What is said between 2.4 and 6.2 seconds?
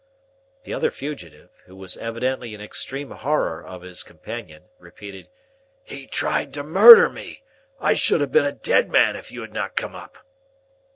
in extreme horror of his companion, repeated, "He